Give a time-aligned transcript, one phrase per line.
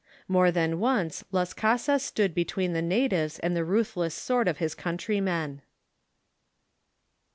[0.27, 4.73] More than once Las Casas stood between the natives and the ruthless sword of his
[4.73, 5.61] countrymen.